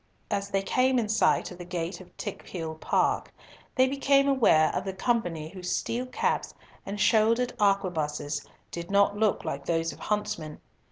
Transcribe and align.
As 0.31 0.49
they 0.49 0.63
came 0.63 0.97
in 0.97 1.07
sight 1.09 1.51
of 1.51 1.59
the 1.59 1.63
gate 1.63 2.01
of 2.01 2.17
Tickhill 2.17 2.73
Park, 2.79 3.31
they 3.75 3.87
became 3.87 4.27
aware 4.27 4.73
of 4.75 4.87
a 4.87 4.93
company 4.93 5.49
whose 5.49 5.75
steel 5.77 6.07
caps 6.07 6.55
and 6.87 6.99
shouldered 6.99 7.53
arquebuses 7.59 8.43
did 8.71 8.89
not 8.89 9.15
look 9.15 9.45
like 9.45 9.65
those 9.67 9.93
of 9.93 9.99
huntsmen. 9.99 10.59